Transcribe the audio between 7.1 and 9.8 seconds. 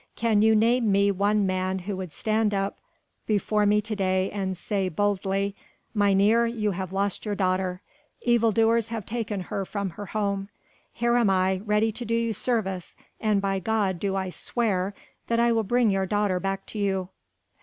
your daughter: evil doers have taken her